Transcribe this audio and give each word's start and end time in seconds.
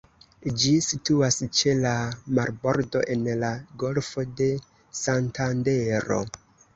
Ĝi 0.61 0.69
situas 0.83 1.35
ĉe 1.57 1.75
la 1.81 1.91
marbordo 2.39 3.01
en 3.15 3.27
la 3.41 3.51
Golfo 3.83 4.23
de 4.39 4.49
Santandero. 5.01 6.19